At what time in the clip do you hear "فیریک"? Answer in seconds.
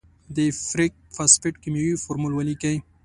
0.67-0.93